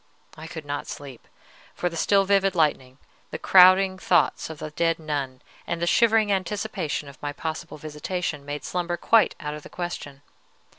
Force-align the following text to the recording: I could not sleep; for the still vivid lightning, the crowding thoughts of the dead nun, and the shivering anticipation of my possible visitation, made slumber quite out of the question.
I 0.35 0.47
could 0.47 0.65
not 0.65 0.87
sleep; 0.87 1.27
for 1.75 1.87
the 1.87 1.95
still 1.95 2.25
vivid 2.25 2.55
lightning, 2.55 2.97
the 3.29 3.37
crowding 3.37 3.99
thoughts 3.99 4.49
of 4.49 4.57
the 4.57 4.71
dead 4.71 4.97
nun, 4.97 5.43
and 5.67 5.79
the 5.79 5.85
shivering 5.85 6.31
anticipation 6.31 7.07
of 7.07 7.21
my 7.21 7.31
possible 7.33 7.77
visitation, 7.77 8.43
made 8.43 8.63
slumber 8.63 8.97
quite 8.97 9.35
out 9.39 9.53
of 9.53 9.61
the 9.61 9.69
question. 9.69 10.23